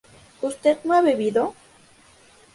¿usted 0.41 0.79
no 0.83 0.95
ha 0.95 1.03
bebido? 1.03 1.53